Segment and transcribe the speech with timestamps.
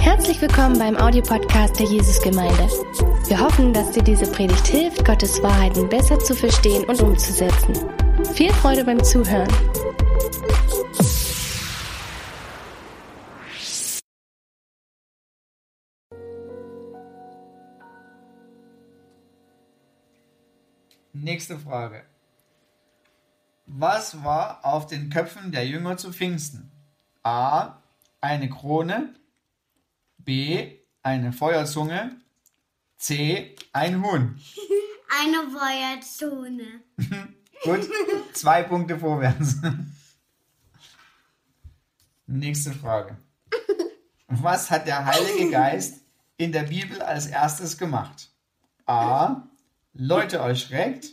[0.00, 2.68] Herzlich willkommen beim Audiopodcast der Jesusgemeinde.
[3.26, 7.74] Wir hoffen, dass dir diese Predigt hilft, Gottes Wahrheiten besser zu verstehen und umzusetzen.
[8.34, 9.48] Viel Freude beim Zuhören.
[21.14, 22.04] Nächste Frage.
[23.66, 26.70] Was war auf den Köpfen der Jünger zu Pfingsten?
[27.22, 27.78] A.
[28.20, 29.14] Eine Krone.
[30.18, 30.78] B.
[31.02, 32.20] Eine Feuerzunge.
[32.96, 33.56] C.
[33.72, 34.38] Ein Huhn.
[35.20, 36.82] Eine Feuerzone.
[37.64, 37.88] Gut,
[38.34, 39.56] zwei Punkte vorwärts.
[42.26, 43.16] Nächste Frage.
[44.26, 46.02] Was hat der Heilige Geist
[46.36, 48.30] in der Bibel als erstes gemacht?
[48.84, 49.48] A.
[49.94, 51.06] Leute erschreckt.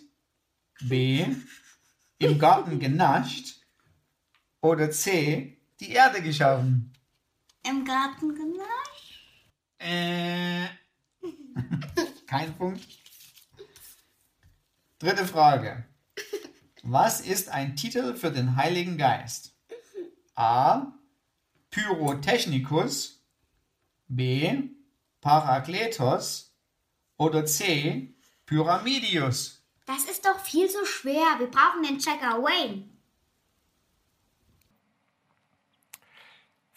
[0.81, 1.25] B.
[2.17, 3.61] Im Garten genascht.
[4.61, 5.57] Oder C.
[5.79, 6.94] Die Erde geschaffen.
[7.67, 9.25] Im Garten genascht.
[9.79, 10.67] Äh.
[12.27, 12.85] Kein Punkt.
[14.99, 15.85] Dritte Frage.
[16.83, 19.55] Was ist ein Titel für den Heiligen Geist?
[20.35, 20.93] A.
[21.71, 23.25] Pyrotechnikus.
[24.07, 24.69] B.
[25.21, 26.55] Parakletos.
[27.17, 28.15] Oder C.
[28.45, 29.65] Pyramidius.
[29.85, 31.39] Das ist doch viel zu schwer.
[31.39, 32.94] Wir brauchen den Checker Wayne.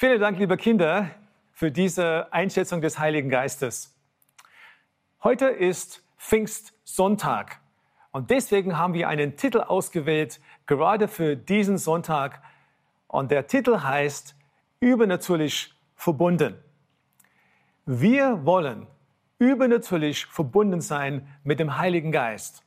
[0.00, 1.10] Vielen Dank, liebe Kinder,
[1.50, 3.96] für diese Einschätzung des Heiligen Geistes.
[5.24, 7.58] Heute ist Pfingstsonntag
[8.12, 12.40] und deswegen haben wir einen Titel ausgewählt, gerade für diesen Sonntag.
[13.08, 14.36] Und der Titel heißt
[14.78, 16.54] Übernatürlich verbunden.
[17.84, 18.86] Wir wollen
[19.40, 22.62] übernatürlich verbunden sein mit dem Heiligen Geist.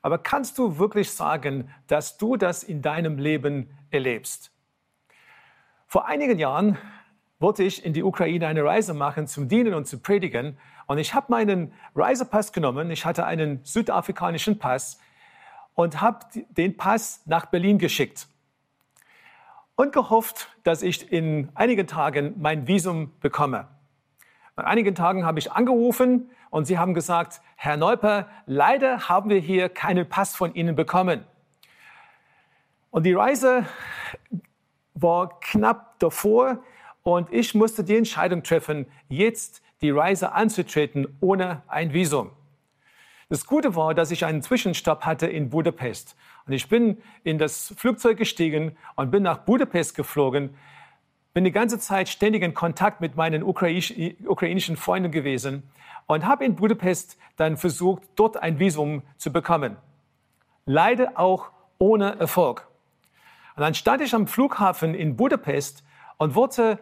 [0.00, 4.53] Aber kannst du wirklich sagen, dass du das in deinem Leben erlebst?
[5.94, 6.76] Vor einigen Jahren
[7.38, 10.58] wollte ich in die Ukraine eine Reise machen zum Dienen und zu predigen.
[10.88, 12.90] Und ich habe meinen Reisepass genommen.
[12.90, 14.98] Ich hatte einen südafrikanischen Pass
[15.76, 16.18] und habe
[16.48, 18.26] den Pass nach Berlin geschickt.
[19.76, 23.68] Und gehofft, dass ich in einigen Tagen mein Visum bekomme.
[24.56, 29.38] Nach einigen Tagen habe ich angerufen und sie haben gesagt, Herr Neuper, leider haben wir
[29.38, 31.24] hier keinen Pass von Ihnen bekommen.
[32.90, 33.64] Und die Reise
[34.94, 36.58] war knapp davor
[37.02, 42.30] und ich musste die Entscheidung treffen, jetzt die Reise anzutreten ohne ein Visum.
[43.28, 46.16] Das Gute war, dass ich einen Zwischenstopp hatte in Budapest.
[46.46, 50.56] Und ich bin in das Flugzeug gestiegen und bin nach Budapest geflogen,
[51.32, 55.64] bin die ganze Zeit ständig in Kontakt mit meinen ukrainischen Freunden gewesen
[56.06, 59.76] und habe in Budapest dann versucht, dort ein Visum zu bekommen.
[60.64, 62.68] Leider auch ohne Erfolg.
[63.56, 65.84] Und dann stand ich am Flughafen in Budapest
[66.18, 66.78] und wollte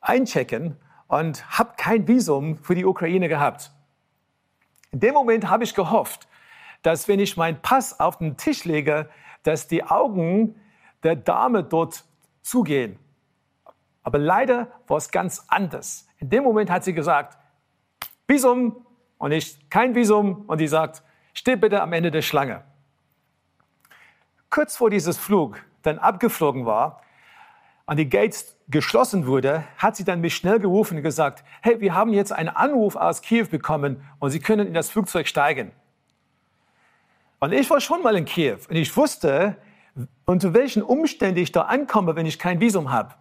[0.00, 0.76] einchecken
[1.08, 3.72] und habe kein Visum für die Ukraine gehabt.
[4.92, 6.28] In dem Moment habe ich gehofft,
[6.82, 9.10] dass wenn ich meinen Pass auf den Tisch lege,
[9.42, 10.60] dass die Augen
[11.02, 12.04] der Dame dort
[12.42, 12.98] zugehen.
[14.02, 16.08] Aber leider war es ganz anders.
[16.18, 17.36] In dem Moment hat sie gesagt,
[18.28, 18.86] Visum
[19.18, 21.02] und ich kein Visum und die sagt,
[21.34, 22.64] steh bitte am Ende der Schlange.
[24.50, 27.02] Kurz vor dieses Flug dann abgeflogen war
[27.86, 31.94] und die Gates geschlossen wurde, hat sie dann mich schnell gerufen und gesagt, hey, wir
[31.94, 35.72] haben jetzt einen Anruf aus Kiew bekommen und Sie können in das Flugzeug steigen.
[37.38, 39.56] Und ich war schon mal in Kiew und ich wusste,
[40.24, 43.14] unter welchen Umständen ich da ankomme, wenn ich kein Visum habe.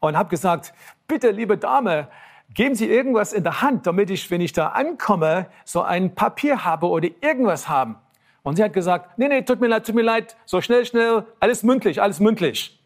[0.00, 0.72] Und habe gesagt,
[1.06, 2.08] bitte, liebe Dame,
[2.52, 6.64] geben Sie irgendwas in der Hand, damit ich, wenn ich da ankomme, so ein Papier
[6.64, 7.96] habe oder irgendwas haben.
[8.44, 11.24] Und sie hat gesagt, nee, nee, tut mir leid, tut mir leid, so schnell, schnell,
[11.40, 12.78] alles mündlich, alles mündlich.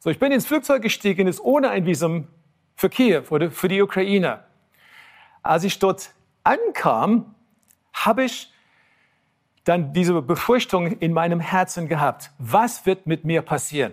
[0.00, 2.26] So, ich bin ins Flugzeug gestiegen, ist ohne ein Visum
[2.74, 4.42] für Kiew oder für die Ukraine.
[5.40, 6.10] Als ich dort
[6.42, 7.36] ankam,
[7.92, 8.52] habe ich
[9.62, 12.32] dann diese Befürchtung in meinem Herzen gehabt.
[12.38, 13.92] Was wird mit mir passieren?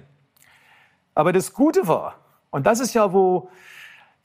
[1.14, 2.16] Aber das Gute war,
[2.50, 3.52] und das ist ja, wo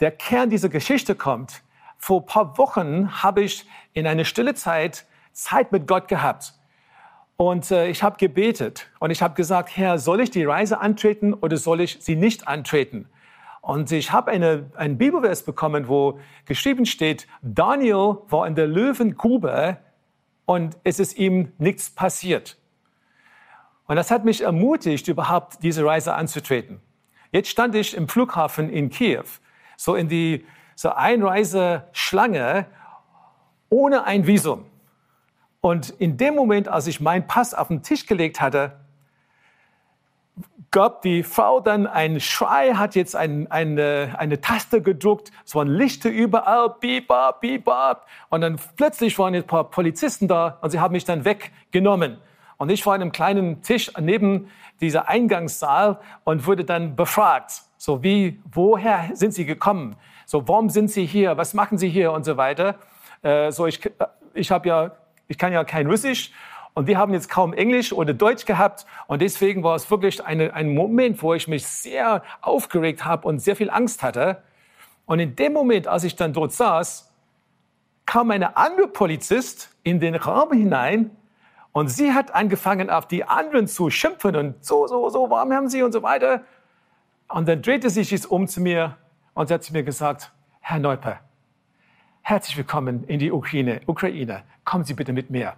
[0.01, 1.63] der Kern dieser Geschichte kommt.
[1.99, 6.55] Vor ein paar Wochen habe ich in einer stille Zeit Zeit mit Gott gehabt.
[7.37, 11.35] Und äh, ich habe gebetet und ich habe gesagt, Herr, soll ich die Reise antreten
[11.35, 13.09] oder soll ich sie nicht antreten?
[13.61, 19.79] Und ich habe eine, einen Bibelvers bekommen, wo geschrieben steht, Daniel war in der Löwengrube
[20.47, 22.59] und es ist ihm nichts passiert.
[23.87, 26.81] Und das hat mich ermutigt, überhaupt diese Reise anzutreten.
[27.33, 29.25] Jetzt stand ich im Flughafen in Kiew,
[29.77, 30.45] so in die
[30.77, 32.67] so Einreiseschlange
[33.71, 34.67] ohne ein Visum.
[35.65, 38.73] Und in dem Moment, als ich meinen Pass auf den Tisch gelegt hatte,
[40.71, 45.69] gab die Frau dann einen Schrei, hat jetzt ein, eine, eine Taste gedruckt, es waren
[45.69, 48.07] Lichter überall, bibab, bibab.
[48.29, 52.19] Und dann plötzlich waren ein paar Polizisten da und sie haben mich dann weggenommen.
[52.59, 54.51] Und ich war an einem kleinen Tisch neben
[54.83, 57.63] dieser Eingangssaal und wurde dann befragt.
[57.79, 59.97] So wie, woher sind Sie gekommen?
[60.27, 61.39] So, warum sind Sie hier?
[61.39, 62.13] Was machen Sie hier?
[62.13, 62.75] Und so weiter.
[63.23, 63.81] Äh, so, ich,
[64.35, 64.91] ich habe ja,
[65.29, 66.33] ich kann ja kein Russisch
[66.75, 68.85] und wir haben jetzt kaum Englisch oder Deutsch gehabt.
[69.07, 73.39] Und deswegen war es wirklich eine, ein Moment, wo ich mich sehr aufgeregt habe und
[73.39, 74.43] sehr viel Angst hatte.
[75.07, 77.13] Und in dem Moment, als ich dann dort saß,
[78.07, 81.11] kam eine andere Polizist in den Raum hinein
[81.73, 85.69] und sie hat angefangen, auf die anderen zu schimpfen und so, so, so, warum haben
[85.69, 86.43] sie und so weiter.
[87.29, 88.97] Und dann drehte sie sich um zu mir
[89.35, 91.21] und hat zu mir gesagt, Herr Neuper,
[92.27, 93.83] herzlich willkommen in die Ukraine.
[93.87, 95.57] Ukraine, kommen Sie bitte mit mir.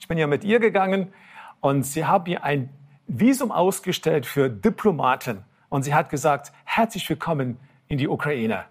[0.00, 1.12] Ich bin ja mit ihr gegangen
[1.60, 2.70] und sie hat mir ein
[3.06, 5.44] Visum ausgestellt für Diplomaten.
[5.68, 8.64] Und sie hat gesagt, herzlich willkommen in die Ukraine.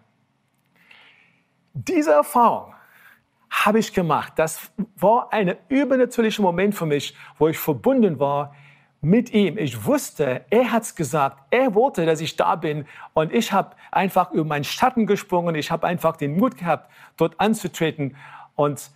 [1.76, 2.74] Diese Erfahrung
[3.52, 4.34] habe ich gemacht.
[4.36, 8.56] Das war ein übernatürlicher Moment für mich, wo ich verbunden war
[9.02, 9.58] mit ihm.
[9.58, 12.86] Ich wusste, er hat es gesagt, er wollte, dass ich da bin.
[13.14, 15.56] Und ich habe einfach über meinen Schatten gesprungen.
[15.56, 18.16] Ich habe einfach den Mut gehabt, dort anzutreten.
[18.56, 18.92] Und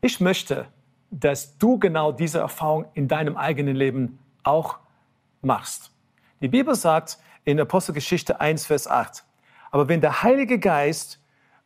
[0.00, 0.66] ich möchte,
[1.10, 4.78] dass du genau diese Erfahrung in deinem eigenen Leben auch
[5.42, 5.92] machst.
[6.40, 9.24] Die Bibel sagt in Apostelgeschichte 1, Vers 8,
[9.70, 11.20] aber wenn der Heilige Geist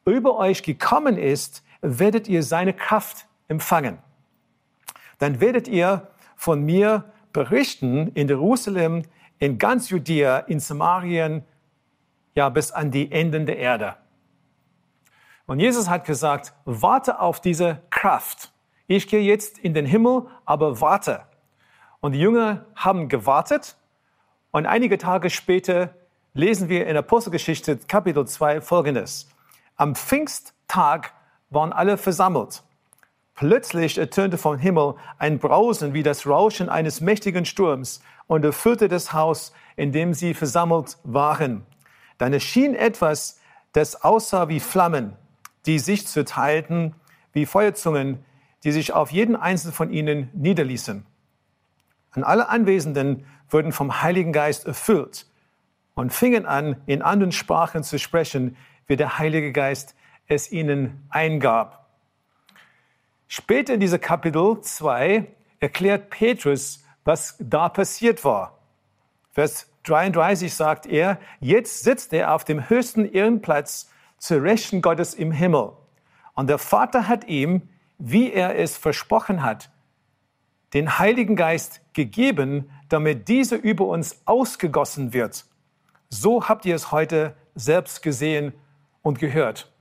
[0.05, 3.99] über euch gekommen ist, werdet ihr seine Kraft empfangen.
[5.19, 7.05] Dann werdet ihr von mir
[7.37, 9.03] berichten in Jerusalem,
[9.39, 11.45] in ganz Judäa, in Samarien,
[12.35, 13.97] ja, bis an die Enden der Erde.
[15.47, 18.53] Und Jesus hat gesagt, warte auf diese Kraft
[18.89, 21.23] ich gehe jetzt in den Himmel, aber warte.
[22.01, 23.77] Und die Jünger haben gewartet
[24.53, 25.95] und einige Tage später
[26.35, 29.29] lesen wir in Apostelgeschichte Kapitel 2 Folgendes.
[29.75, 31.13] Am Pfingsttag
[31.51, 32.63] waren alle versammelt.
[33.37, 39.13] Plötzlich ertönte vom Himmel ein Brausen wie das Rauschen eines mächtigen Sturms und erfüllte das
[39.13, 41.67] Haus, in dem sie versammelt waren.
[42.17, 43.39] Dann erschien etwas,
[43.73, 45.13] das aussah wie Flammen,
[45.67, 46.95] die sich zerteilten
[47.35, 48.25] wie Feuerzungen,
[48.65, 51.05] die sich auf jeden einzelnen von ihnen niederließen.
[52.15, 55.27] Und alle Anwesenden wurden vom Heiligen Geist erfüllt
[55.95, 58.57] und fingen an, in anderen Sprachen zu sprechen,
[58.87, 59.95] wie der Heilige Geist
[60.27, 61.86] es ihnen eingab.
[63.29, 65.27] Später in dieser Kapitel 2
[65.61, 68.59] erklärt Petrus, was da passiert war.
[69.33, 75.31] Vers 33 sagt er, jetzt sitzt er auf dem höchsten Ehrenplatz zur Rechten Gottes im
[75.31, 75.73] Himmel.
[76.35, 77.63] Und der Vater hat ihm
[77.99, 79.71] wie er es versprochen hat,
[80.75, 85.47] den Heiligen Geist gegeben, damit dieser über uns ausgegossen wird.
[86.09, 88.53] So habt ihr es heute selbst gesehen
[89.03, 89.73] und gehört.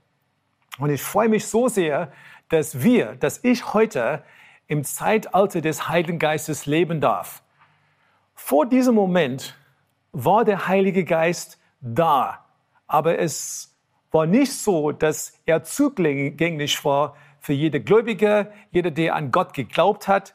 [0.78, 2.12] Und ich freue mich so sehr,
[2.48, 4.22] dass wir, dass ich heute
[4.66, 7.42] im Zeitalter des Heiligen Geistes leben darf.
[8.34, 9.56] Vor diesem Moment
[10.12, 12.44] war der Heilige Geist da,
[12.86, 13.76] aber es
[14.10, 20.08] war nicht so, dass er zugänglich war für jede Gläubige, jeder, der an Gott geglaubt
[20.08, 20.34] hat.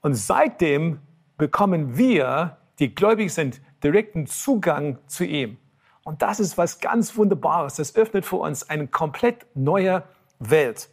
[0.00, 1.00] Und seitdem
[1.36, 5.58] bekommen wir, die gläubig sind, direkten Zugang zu ihm.
[6.02, 7.76] Und das ist was ganz Wunderbares.
[7.76, 10.02] Das öffnet für uns eine komplett neue
[10.38, 10.88] Welt.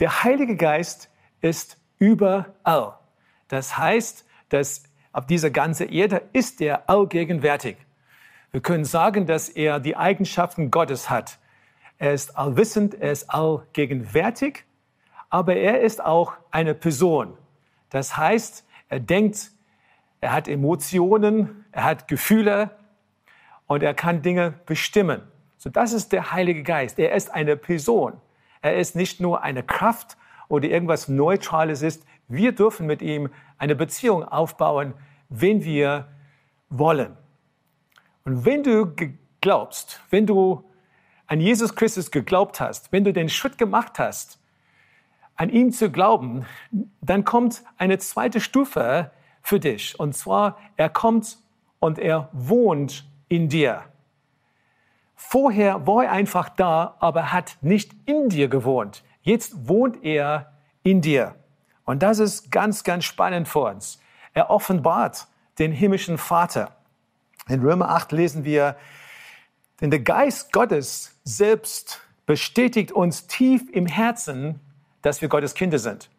[0.00, 1.10] Der Heilige Geist
[1.40, 2.98] ist überall.
[3.48, 7.76] Das heißt, dass auf dieser ganzen Erde ist er allgegenwärtig.
[8.52, 11.38] Wir können sagen, dass er die Eigenschaften Gottes hat
[11.98, 14.64] er ist allwissend, er ist allgegenwärtig,
[15.30, 17.36] aber er ist auch eine Person.
[17.90, 19.50] Das heißt, er denkt,
[20.20, 22.70] er hat Emotionen, er hat Gefühle
[23.66, 25.22] und er kann Dinge bestimmen.
[25.58, 26.98] So, das ist der Heilige Geist.
[26.98, 28.14] Er ist eine Person.
[28.62, 30.16] Er ist nicht nur eine Kraft
[30.48, 32.04] oder irgendwas Neutrales ist.
[32.28, 34.94] Wir dürfen mit ihm eine Beziehung aufbauen,
[35.28, 36.08] wenn wir
[36.70, 37.16] wollen.
[38.24, 38.94] Und wenn du
[39.40, 40.64] glaubst, wenn du
[41.26, 44.38] an Jesus Christus geglaubt hast, wenn du den Schritt gemacht hast,
[45.36, 46.46] an ihm zu glauben,
[47.00, 49.10] dann kommt eine zweite Stufe
[49.42, 49.98] für dich.
[49.98, 51.38] Und zwar, er kommt
[51.80, 53.84] und er wohnt in dir.
[55.20, 59.02] Vorher war er einfach da, aber hat nicht in dir gewohnt.
[59.20, 60.52] Jetzt wohnt er
[60.84, 61.34] in dir.
[61.84, 64.00] Und das ist ganz, ganz spannend für uns.
[64.32, 65.26] Er offenbart
[65.58, 66.76] den himmlischen Vater.
[67.48, 68.76] In Römer 8 lesen wir,
[69.80, 74.60] denn der Geist Gottes selbst bestätigt uns tief im Herzen,
[75.02, 76.10] dass wir Gottes Kinder sind.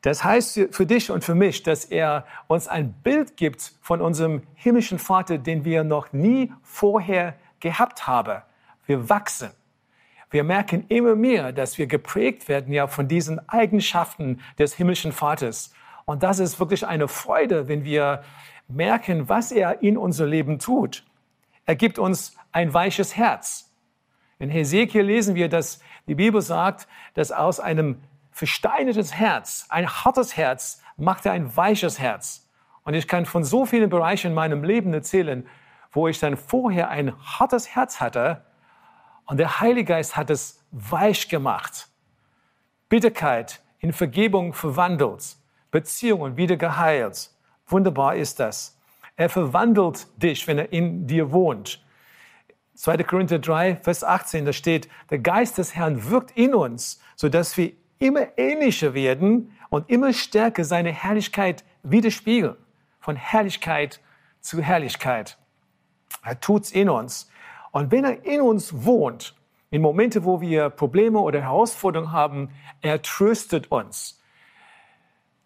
[0.00, 4.44] Das heißt für dich und für mich, dass er uns ein Bild gibt von unserem
[4.54, 8.42] himmlischen Vater, den wir noch nie vorher gehabt haben.
[8.86, 9.50] Wir wachsen.
[10.30, 15.72] Wir merken immer mehr, dass wir geprägt werden ja von diesen Eigenschaften des himmlischen Vaters.
[16.04, 18.22] Und das ist wirklich eine Freude, wenn wir
[18.68, 21.04] merken, was er in unser Leben tut.
[21.64, 23.72] Er gibt uns ein weiches Herz.
[24.38, 30.36] In Hesekiel lesen wir, dass die Bibel sagt, dass aus einem versteinertes Herz, ein hartes
[30.36, 32.48] Herz, macht er ein weiches Herz.
[32.84, 35.46] Und ich kann von so vielen Bereichen in meinem Leben erzählen,
[35.96, 38.44] wo ich dann vorher ein hartes Herz hatte
[39.24, 41.88] und der Heilige Geist hat es weich gemacht.
[42.88, 45.36] Bitterkeit in Vergebung verwandelt,
[45.70, 47.30] Beziehungen wieder geheilt.
[47.66, 48.78] Wunderbar ist das.
[49.16, 51.82] Er verwandelt dich, wenn er in dir wohnt.
[52.74, 52.98] 2.
[53.04, 57.72] Korinther 3, Vers 18, da steht, der Geist des Herrn wirkt in uns, sodass wir
[57.98, 62.56] immer ähnlicher werden und immer stärker seine Herrlichkeit widerspiegeln.
[63.00, 64.00] Von Herrlichkeit
[64.40, 65.38] zu Herrlichkeit.
[66.26, 67.30] Er tut's in uns.
[67.70, 69.34] Und wenn er in uns wohnt,
[69.70, 74.22] in Momente, wo wir Probleme oder Herausforderungen haben, er tröstet uns.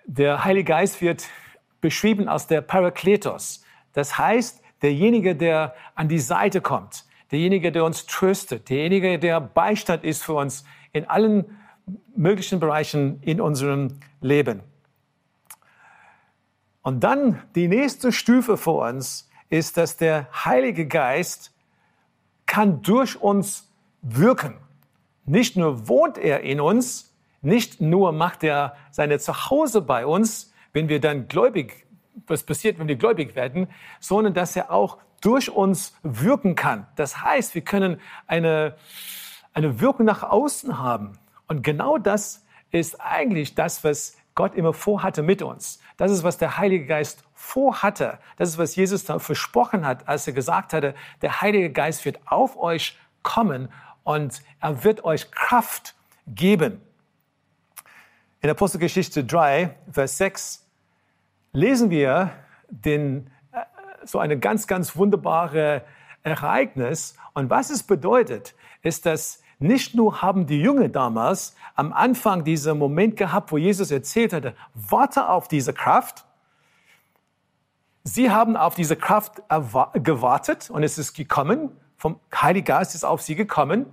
[0.05, 1.27] Der Heilige Geist wird
[1.81, 3.65] beschrieben als der Parakletos.
[3.93, 10.05] Das heißt, derjenige, der an die Seite kommt, derjenige, der uns tröstet, derjenige, der Beistand
[10.05, 11.59] ist für uns in allen
[12.15, 14.63] möglichen Bereichen in unserem Leben.
[16.83, 21.53] Und dann die nächste Stufe für uns ist, dass der Heilige Geist
[22.47, 23.69] kann durch uns
[24.03, 24.57] wirken.
[25.27, 30.89] Nicht nur wohnt er in uns, nicht nur macht er seine Zuhause bei uns, wenn
[30.89, 31.87] wir dann gläubig,
[32.27, 36.87] was passiert, wenn wir gläubig werden, sondern dass er auch durch uns wirken kann.
[36.97, 38.77] Das heißt, wir können eine,
[39.53, 41.19] eine Wirkung nach außen haben.
[41.47, 45.81] Und genau das ist eigentlich das, was Gott immer vorhatte mit uns.
[45.97, 48.19] Das ist, was der Heilige Geist vorhatte.
[48.37, 52.21] Das ist, was Jesus da versprochen hat, als er gesagt hatte, der Heilige Geist wird
[52.27, 53.69] auf euch kommen
[54.05, 55.95] und er wird euch Kraft
[56.27, 56.81] geben.
[58.41, 60.67] In Apostelgeschichte 3, Vers 6
[61.53, 62.31] lesen wir
[62.69, 63.59] den, äh,
[64.05, 65.83] so eine ganz, ganz wunderbare
[66.23, 67.17] Ereignis.
[67.35, 72.79] Und was es bedeutet, ist, dass nicht nur haben die Jünger damals am Anfang diesen
[72.79, 76.25] Moment gehabt, wo Jesus erzählt hatte, warte auf diese Kraft.
[78.03, 79.43] Sie haben auf diese Kraft
[79.93, 83.85] gewartet und es ist gekommen, vom Heiligen Geist ist auf sie gekommen.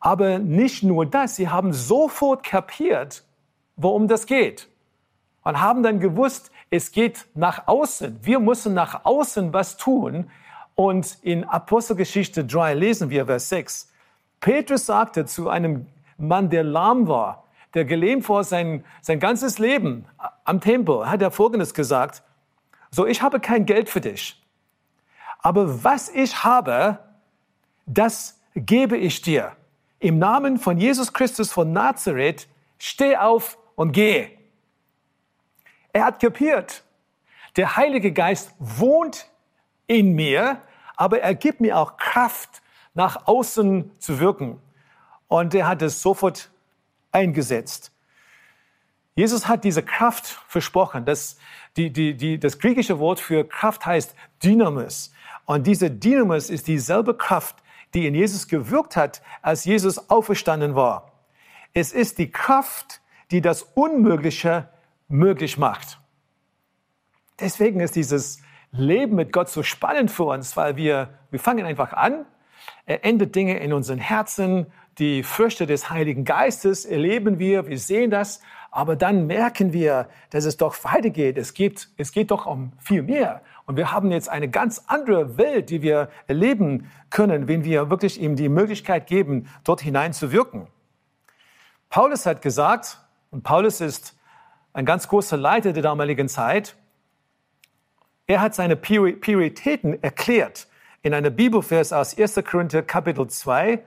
[0.00, 3.24] Aber nicht nur das, sie haben sofort kapiert,
[3.76, 4.68] worum das geht.
[5.44, 8.18] Und haben dann gewusst, es geht nach außen.
[8.22, 10.28] Wir müssen nach außen was tun.
[10.74, 13.92] Und in Apostelgeschichte 3 lesen wir Vers 6.
[14.40, 15.86] Petrus sagte zu einem
[16.18, 20.06] Mann, der lahm war, der gelähmt war sein, sein ganzes Leben
[20.44, 22.22] am Tempel, hat er Folgendes gesagt,
[22.90, 24.42] so ich habe kein Geld für dich,
[25.40, 26.98] aber was ich habe,
[27.86, 29.52] das gebe ich dir.
[29.98, 34.30] Im Namen von Jesus Christus von Nazareth, steh auf und geh.
[35.92, 36.82] Er hat kapiert,
[37.56, 39.30] der Heilige Geist wohnt
[39.86, 40.60] in mir,
[40.96, 42.62] aber er gibt mir auch Kraft,
[42.96, 44.60] nach außen zu wirken.
[45.28, 46.50] Und er hat es sofort
[47.12, 47.92] eingesetzt.
[49.14, 51.04] Jesus hat diese Kraft versprochen.
[51.04, 51.38] Das,
[51.76, 55.12] die, die, die, das griechische Wort für Kraft heißt Dynamis.
[55.44, 57.56] Und diese Dynamis ist dieselbe Kraft,
[57.94, 61.12] die in Jesus gewirkt hat, als Jesus auferstanden war.
[61.72, 63.00] Es ist die Kraft,
[63.30, 64.68] die das Unmögliche
[65.08, 65.98] möglich macht.
[67.40, 71.92] Deswegen ist dieses Leben mit Gott so spannend für uns, weil wir, wir fangen einfach
[71.92, 72.26] an
[72.86, 74.66] er endet Dinge in unseren Herzen.
[74.98, 78.40] Die Früchte des Heiligen Geistes erleben wir, wir sehen das,
[78.70, 81.36] aber dann merken wir, dass es doch weitergeht.
[81.36, 83.42] Es geht, es geht doch um viel mehr.
[83.66, 88.20] Und wir haben jetzt eine ganz andere Welt, die wir erleben können, wenn wir wirklich
[88.20, 90.68] ihm die Möglichkeit geben, dort hinein zu wirken.
[91.90, 93.00] Paulus hat gesagt,
[93.30, 94.16] und Paulus ist
[94.72, 96.76] ein ganz großer Leiter der damaligen Zeit,
[98.28, 100.68] er hat seine Prioritäten erklärt
[101.06, 102.34] in einer Bibelvers aus 1.
[102.44, 103.80] Korinther Kapitel 2,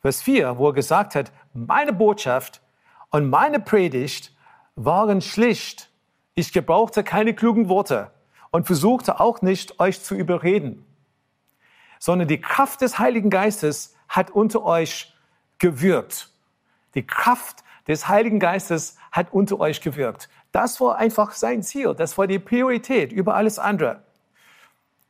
[0.00, 2.62] Vers 4, wo er gesagt hat, meine Botschaft
[3.10, 4.34] und meine Predigt
[4.74, 5.90] waren schlicht.
[6.34, 8.12] Ich gebrauchte keine klugen Worte
[8.50, 10.86] und versuchte auch nicht, euch zu überreden,
[11.98, 15.14] sondern die Kraft des Heiligen Geistes hat unter euch
[15.58, 16.30] gewirkt.
[16.94, 20.30] Die Kraft des Heiligen Geistes hat unter euch gewirkt.
[20.50, 21.94] Das war einfach sein Ziel.
[21.94, 24.02] Das war die Priorität über alles andere.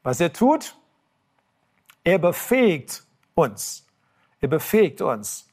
[0.03, 0.77] Was er tut,
[2.05, 3.03] er befähigt
[3.35, 3.87] uns.
[4.41, 5.49] Er befähigt uns.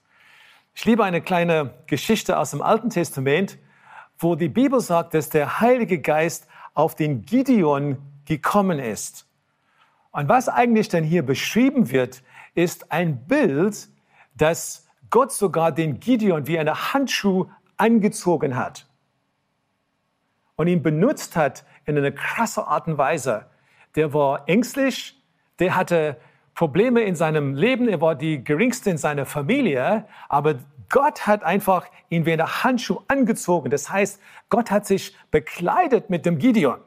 [0.73, 3.57] Ich liebe eine kleine Geschichte aus dem Alten Testament,
[4.19, 9.25] wo die Bibel sagt, dass der Heilige Geist auf den Gideon gekommen ist.
[10.11, 12.21] Und was eigentlich denn hier beschrieben wird,
[12.53, 13.89] ist ein Bild,
[14.35, 18.87] das Gott sogar den Gideon wie eine Handschuh angezogen hat
[20.55, 23.47] und ihn benutzt hat in einer krassen Art und Weise.
[23.95, 25.21] Der war ängstlich,
[25.59, 26.17] der hatte
[26.61, 31.87] Probleme in seinem Leben, er war die geringste in seiner Familie, aber Gott hat einfach
[32.09, 33.71] ihn wie eine Handschuh angezogen.
[33.71, 36.77] Das heißt, Gott hat sich bekleidet mit dem Gideon.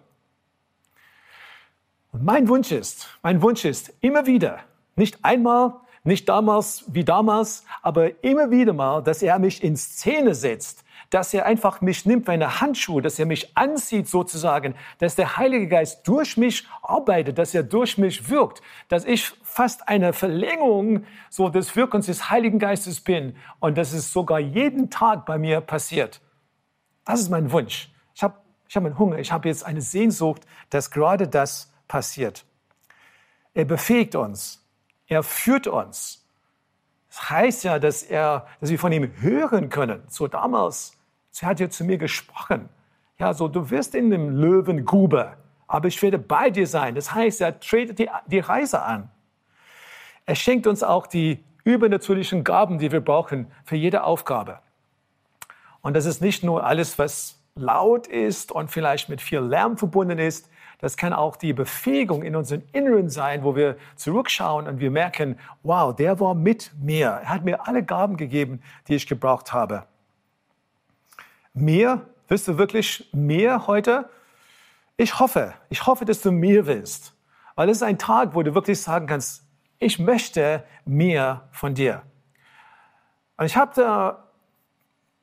[2.13, 4.61] Und mein Wunsch ist, mein Wunsch ist immer wieder,
[4.95, 5.73] nicht einmal,
[6.05, 10.84] nicht damals wie damals, aber immer wieder mal, dass er mich in Szene setzt,
[11.15, 15.37] dass er einfach mich nimmt wie eine Handschuhe, dass er mich anzieht sozusagen, dass der
[15.37, 21.05] Heilige Geist durch mich arbeitet, dass er durch mich wirkt, dass ich fast eine Verlängerung
[21.31, 25.61] so des Wirkens des Heiligen Geistes bin und dass es sogar jeden Tag bei mir
[25.61, 26.21] passiert.
[27.05, 27.93] Das ist mein Wunsch.
[28.17, 28.35] Ich habe
[28.67, 32.45] ich hab einen Hunger, ich habe jetzt eine Sehnsucht, dass gerade das passiert.
[33.53, 34.67] Er befähigt uns.
[35.07, 36.27] Er führt uns.
[37.07, 40.03] Das heißt ja, dass, er, dass wir von ihm hören können.
[40.09, 40.99] So damals,
[41.35, 42.69] sie hat ja zu mir gesprochen.
[43.19, 45.37] Ja, so du wirst in dem Löwengrube,
[45.67, 46.95] aber ich werde bei dir sein.
[46.95, 49.11] Das heißt, er tretet die, die Reise an.
[50.27, 54.61] Er schenkt uns auch die übernatürlichen Gaben, die wir brauchen für jede Aufgabe.
[55.83, 60.19] Und das ist nicht nur alles, was laut ist und vielleicht mit viel Lärm verbunden
[60.19, 60.49] ist,
[60.81, 65.39] das kann auch die Befähigung in unserem Inneren sein, wo wir zurückschauen und wir merken,
[65.63, 67.07] wow, der war mit mir.
[67.07, 69.87] Er hat mir alle Gaben gegeben, die ich gebraucht habe.
[71.55, 72.03] Mehr?
[72.27, 74.11] Willst du wirklich mehr heute?
[74.97, 77.15] Ich hoffe, ich hoffe, dass du mehr willst.
[77.55, 79.45] Weil es ist ein Tag, wo du wirklich sagen kannst,
[79.79, 82.03] ich möchte mehr von dir.
[83.37, 84.25] Und ich habe da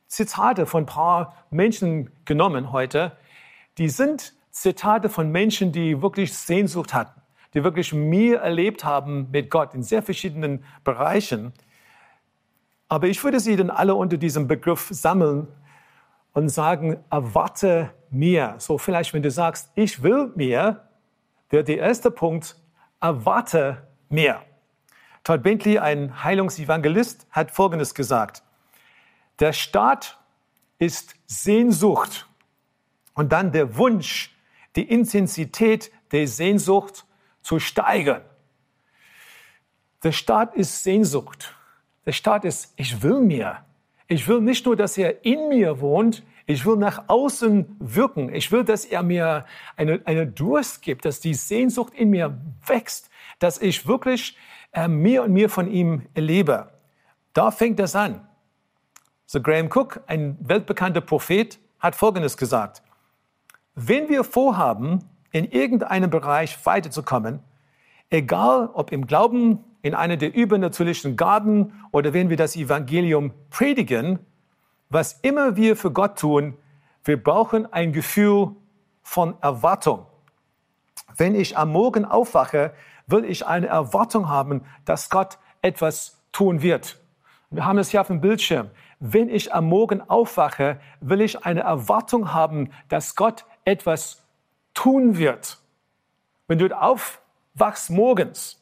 [0.08, 3.18] Zitate von ein paar Menschen genommen heute,
[3.78, 7.22] die sind Zitate von Menschen, die wirklich Sehnsucht hatten,
[7.54, 11.54] die wirklich mehr erlebt haben mit Gott in sehr verschiedenen Bereichen.
[12.90, 15.48] Aber ich würde sie dann alle unter diesem Begriff sammeln
[16.34, 18.56] und sagen, erwarte mehr.
[18.60, 20.90] So vielleicht, wenn du sagst, ich will mehr,
[21.50, 22.56] wäre der erste Punkt,
[23.00, 24.42] erwarte mehr.
[25.24, 28.44] Todd Bentley, ein Heilungsevangelist, hat Folgendes gesagt.
[29.40, 30.20] Der Staat
[30.80, 32.28] ist Sehnsucht
[33.14, 34.36] und dann der Wunsch,
[34.76, 37.06] die Intensität der Sehnsucht
[37.42, 38.24] zu steigern.
[40.04, 41.56] Der Staat ist Sehnsucht.
[42.06, 43.64] Der Staat ist, ich will mir.
[44.12, 48.36] Ich will nicht nur, dass er in mir wohnt, ich will nach außen wirken.
[48.36, 49.46] Ich will, dass er mir
[49.78, 54.36] eine, eine Durst gibt, dass die Sehnsucht in mir wächst, dass ich wirklich
[54.74, 56.74] äh, mehr und mehr von ihm erlebe.
[57.32, 58.28] Da fängt das an.
[59.28, 62.84] So Graham Cook, ein weltbekannter Prophet, hat Folgendes gesagt.
[63.76, 67.40] Wenn wir vorhaben, in irgendeinem Bereich weiterzukommen,
[68.10, 74.20] egal ob im Glauben, in einer der übernatürlichen Gaben oder wenn wir das Evangelium predigen,
[74.90, 76.58] was immer wir für Gott tun,
[77.04, 78.56] wir brauchen ein Gefühl
[79.02, 80.06] von Erwartung.
[81.18, 82.74] Wenn ich am Morgen aufwache,
[83.08, 87.00] will ich eine Erwartung haben, dass Gott etwas tun wird.
[87.50, 88.70] Wir haben es hier auf dem Bildschirm.
[89.00, 94.24] Wenn ich am Morgen aufwache, will ich eine Erwartung haben, dass Gott etwas
[94.74, 95.60] tun wird.
[96.48, 98.61] Wenn du aufwachst morgens,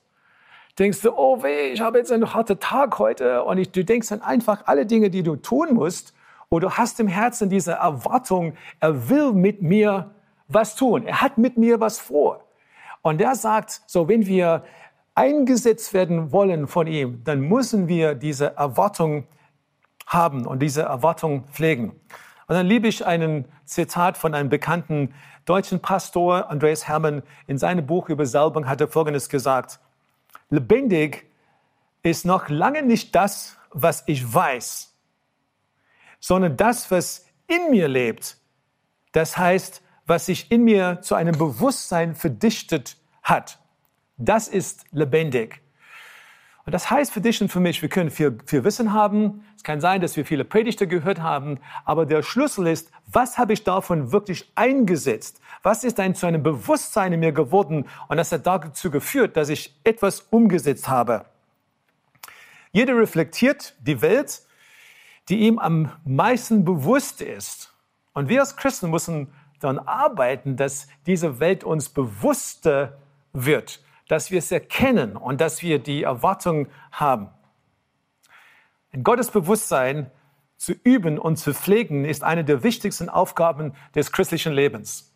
[0.79, 4.09] denkst du, oh weh, ich habe jetzt einen harten Tag heute und ich, du denkst
[4.09, 6.13] dann einfach alle Dinge, die du tun musst
[6.47, 10.11] und du hast im Herzen diese Erwartung, er will mit mir
[10.47, 12.45] was tun, er hat mit mir was vor.
[13.01, 14.63] Und er sagt, so wenn wir
[15.15, 19.25] eingesetzt werden wollen von ihm, dann müssen wir diese Erwartung
[20.07, 21.91] haben und diese Erwartung pflegen.
[22.47, 25.13] Und dann liebe ich einen Zitat von einem bekannten
[25.45, 29.79] deutschen Pastor, Andreas Hermann, in seinem Buch über Salbung hat er Folgendes gesagt.
[30.49, 31.25] Lebendig
[32.03, 34.95] ist noch lange nicht das, was ich weiß,
[36.19, 38.37] sondern das, was in mir lebt.
[39.11, 43.59] Das heißt, was sich in mir zu einem Bewusstsein verdichtet hat.
[44.17, 45.61] Das ist lebendig.
[46.65, 49.45] Und das heißt für dich und für mich, wir können viel, viel Wissen haben.
[49.59, 51.59] Es kann sein, dass wir viele Predigte gehört haben.
[51.83, 55.41] Aber der Schlüssel ist, was habe ich davon wirklich eingesetzt?
[55.63, 57.85] Was ist ein zu einem Bewusstsein in mir geworden?
[58.07, 61.25] Und das hat dazu geführt, dass ich etwas umgesetzt habe.
[62.71, 64.43] Jeder reflektiert die Welt,
[65.27, 67.73] die ihm am meisten bewusst ist.
[68.13, 69.27] Und wir als Christen müssen
[69.59, 72.97] daran arbeiten, dass diese Welt uns bewusster
[73.33, 77.29] wird dass wir es erkennen und dass wir die Erwartung haben.
[78.91, 80.09] Ein Gottesbewusstsein
[80.57, 85.13] zu üben und zu pflegen ist eine der wichtigsten Aufgaben des christlichen Lebens.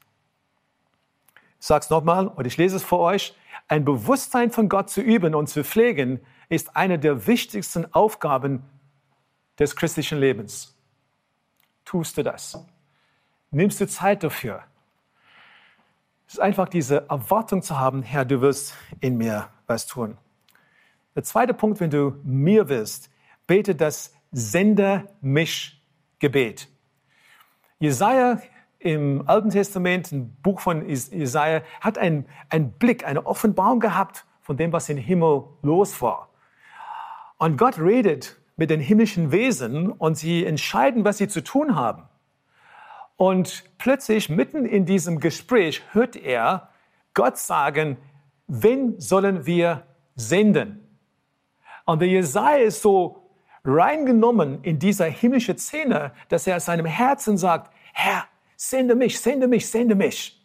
[1.60, 3.36] Ich sage es nochmal und ich lese es vor euch.
[3.68, 8.64] Ein Bewusstsein von Gott zu üben und zu pflegen ist eine der wichtigsten Aufgaben
[9.58, 10.76] des christlichen Lebens.
[11.86, 12.66] Tust du das?
[13.52, 14.64] Nimmst du Zeit dafür?
[16.28, 20.18] Es ist einfach diese Erwartung zu haben, Herr, du wirst in mir was tun.
[21.16, 23.10] Der zweite Punkt, wenn du mir willst,
[23.48, 25.82] bete das Sender mich
[26.20, 26.70] Gebet.
[27.80, 28.42] Jesaja
[28.80, 34.58] im Alten Testament, ein Buch von Jesaja, hat einen, einen Blick, eine Offenbarung gehabt von
[34.58, 36.30] dem, was im Himmel los war.
[37.38, 42.04] Und Gott redet mit den himmlischen Wesen und sie entscheiden, was sie zu tun haben.
[43.16, 46.70] Und plötzlich, mitten in diesem Gespräch, hört er
[47.14, 47.98] Gott sagen,
[48.48, 49.84] wen sollen wir
[50.16, 50.88] senden?
[51.86, 53.23] Und der Jesaja ist so
[53.64, 59.70] reingenommen in dieser himmlische Szene, dass er seinem Herzen sagt, Herr, sende mich, sende mich,
[59.70, 60.40] sende mich.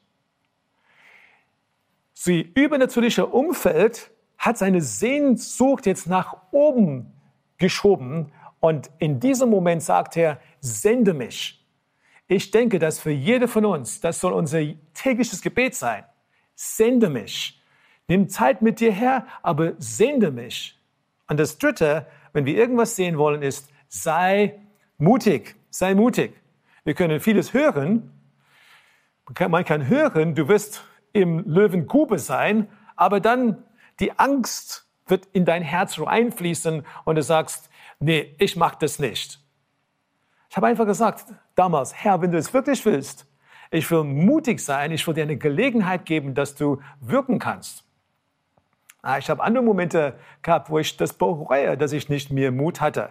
[2.13, 7.13] Sie übernatürliche Umfeld hat seine Sehnsucht jetzt nach oben
[7.59, 11.65] geschoben und in diesem Moment sagt er, sende mich.
[12.29, 14.61] Ich denke, dass für jede von uns, das soll unser
[14.95, 16.05] tägliches Gebet sein.
[16.55, 17.61] Sende mich.
[18.07, 20.79] Nimm Zeit mit dir her, aber sende mich.
[21.29, 24.59] Und das Dritte, wenn wir irgendwas sehen wollen, ist, sei
[24.99, 26.35] mutig, sei mutig.
[26.85, 28.13] Wir können vieles hören.
[29.49, 33.63] Man kann hören, du wirst im Löwengrube sein, aber dann
[34.01, 39.41] die Angst wird in dein Herz einfließen und du sagst, nee, ich mache das nicht.
[40.51, 43.27] Ich habe einfach gesagt damals, Herr, wenn du es wirklich willst,
[43.71, 47.85] ich will mutig sein, ich will dir eine Gelegenheit geben, dass du wirken kannst.
[49.03, 52.81] Ah, ich habe andere Momente gehabt, wo ich das bereue, dass ich nicht mehr Mut
[52.81, 53.11] hatte.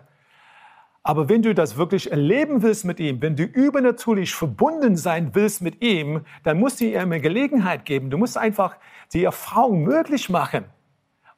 [1.01, 5.61] Aber wenn du das wirklich erleben willst mit ihm, wenn du übernatürlich verbunden sein willst
[5.61, 8.09] mit ihm, dann musst du ihm eine Gelegenheit geben.
[8.09, 8.75] Du musst einfach
[9.13, 10.65] die Erfahrung möglich machen.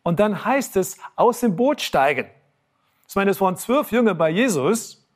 [0.02, 2.26] Und dann heißt es, aus dem Boot steigen.
[3.08, 5.08] Ich meine, es waren zwölf Jünger bei Jesus.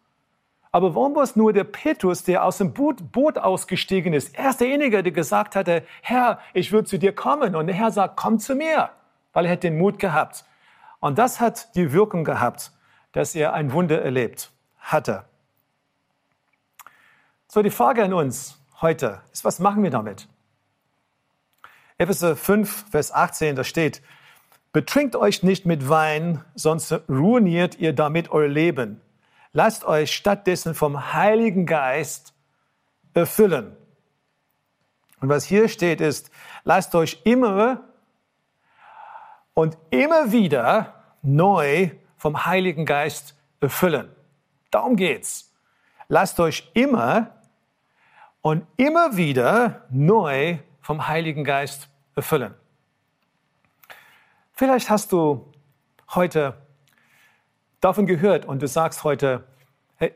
[0.71, 4.37] Aber warum war es nur der Petrus, der aus dem Boot, Boot ausgestiegen ist?
[4.37, 7.55] Er ist derjenige, der gesagt hatte, Herr, ich will zu dir kommen.
[7.55, 8.91] Und der Herr sagt, komm zu mir,
[9.33, 10.45] weil er hat den Mut gehabt.
[10.99, 12.71] Und das hat die Wirkung gehabt
[13.13, 15.23] dass er ein Wunder erlebt hatte.
[17.47, 20.27] So, die Frage an uns heute ist, was machen wir damit?
[21.97, 24.01] Epheser 5, Vers 18, da steht,
[24.73, 28.99] betrinkt euch nicht mit Wein, sonst ruiniert ihr damit euer Leben.
[29.51, 32.33] Lasst euch stattdessen vom Heiligen Geist
[33.13, 33.77] erfüllen.
[35.21, 36.31] Und was hier steht ist,
[36.63, 37.81] lasst euch immer
[39.53, 44.09] und immer wieder neu vom Heiligen Geist erfüllen.
[44.71, 45.53] Darum geht's.
[46.07, 47.31] Lasst euch immer
[48.41, 52.53] und immer wieder neu vom Heiligen Geist erfüllen.
[54.51, 55.51] Vielleicht hast du
[56.13, 56.55] heute
[57.79, 59.43] davon gehört und du sagst heute,
[59.95, 60.13] hey,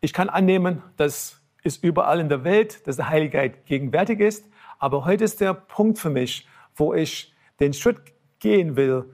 [0.00, 4.44] ich kann annehmen, dass es überall in der Welt, dass der Heilige Geist gegenwärtig ist,
[4.78, 8.00] aber heute ist der Punkt für mich, wo ich den Schritt
[8.40, 9.04] gehen will,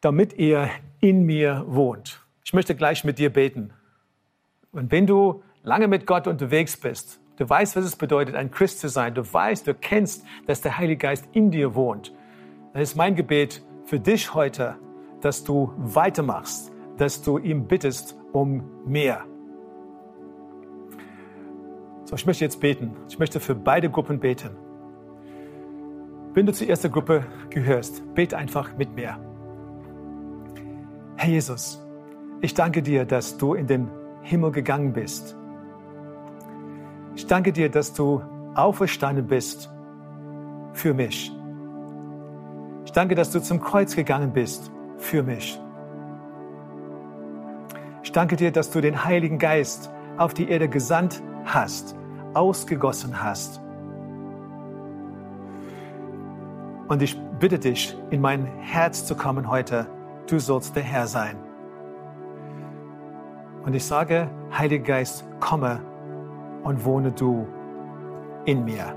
[0.00, 2.24] damit er in mir wohnt.
[2.44, 3.72] Ich möchte gleich mit dir beten.
[4.72, 8.80] Und wenn du lange mit Gott unterwegs bist, du weißt, was es bedeutet, ein Christ
[8.80, 12.14] zu sein, du weißt, du kennst, dass der Heilige Geist in dir wohnt,
[12.72, 14.76] dann ist mein Gebet für dich heute,
[15.20, 19.24] dass du weitermachst, dass du ihm bittest um mehr.
[22.04, 22.96] So, ich möchte jetzt beten.
[23.08, 24.56] Ich möchte für beide Gruppen beten.
[26.36, 29.18] Wenn du zur ersten Gruppe gehörst, bete einfach mit mir.
[31.16, 31.82] Herr Jesus,
[32.42, 35.34] ich danke dir, dass du in den Himmel gegangen bist.
[37.14, 38.20] Ich danke dir, dass du
[38.54, 39.72] auferstanden bist
[40.74, 41.32] für mich.
[42.84, 45.58] Ich danke, dass du zum Kreuz gegangen bist für mich.
[48.02, 51.96] Ich danke dir, dass du den Heiligen Geist auf die Erde gesandt hast,
[52.34, 53.62] ausgegossen hast.
[56.88, 59.86] Und ich bitte dich, in mein Herz zu kommen heute
[60.30, 61.36] du sollst der Herr sein.
[63.64, 65.80] Und ich sage, Heiliger Geist, komme
[66.62, 67.46] und wohne du
[68.44, 68.94] in mir.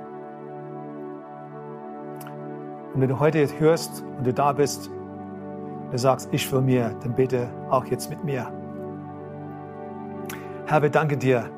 [2.94, 4.90] Und wenn du heute hörst und du da bist,
[5.92, 8.52] du sagst, ich will mir, dann bete auch jetzt mit mir.
[10.66, 11.50] Herr, wir danken dir,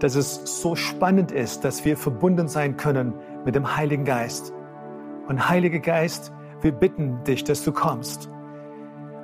[0.00, 3.14] dass es so spannend ist, dass wir verbunden sein können
[3.44, 4.52] mit dem Heiligen Geist.
[5.30, 8.28] Und Heiliger Geist, wir bitten dich, dass du kommst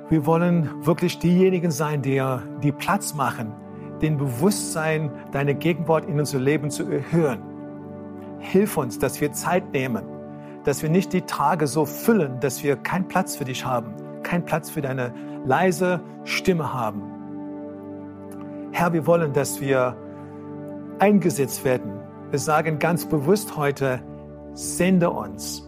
[0.09, 2.23] wir wollen wirklich diejenigen sein, die,
[2.63, 3.51] die Platz machen,
[4.01, 7.39] den Bewusstsein, deine Gegenwart in unser Leben zu erhöhen.
[8.39, 10.03] Hilf uns, dass wir Zeit nehmen,
[10.63, 13.93] dass wir nicht die Tage so füllen, dass wir keinen Platz für dich haben,
[14.23, 15.13] keinen Platz für deine
[15.45, 17.01] leise Stimme haben.
[18.71, 19.97] Herr, wir wollen, dass wir
[20.99, 21.91] eingesetzt werden.
[22.29, 24.01] Wir sagen ganz bewusst heute,
[24.53, 25.66] sende uns,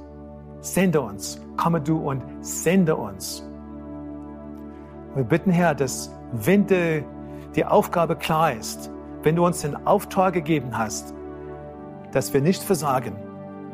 [0.62, 3.46] sende uns, komme du und sende uns.
[5.16, 7.04] Wir bitten, Herr, dass wenn die,
[7.56, 8.92] die Aufgabe klar ist,
[9.24, 11.14] wenn du uns den Auftrag gegeben hast,
[12.12, 13.16] dass wir nicht versagen,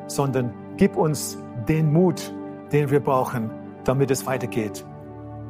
[0.07, 2.33] sondern gib uns den Mut,
[2.71, 3.49] den wir brauchen,
[3.83, 4.85] damit es weitergeht.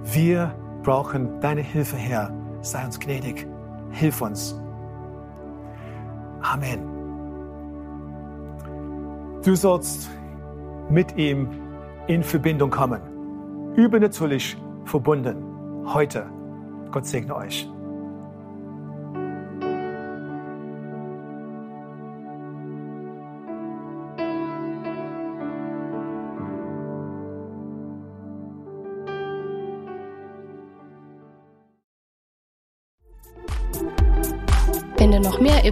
[0.04, 2.32] Wir brauchen deine Hilfe, Herr.
[2.62, 3.48] Sei uns gnädig.
[3.92, 4.60] Hilf uns.
[6.42, 6.80] Amen.
[9.44, 10.10] Du sollst
[10.90, 11.48] mit ihm
[12.08, 13.02] in Verbindung kommen.
[13.76, 15.38] Übernatürlich verbunden.
[15.86, 16.28] Heute.
[16.92, 17.70] Gott segne euch.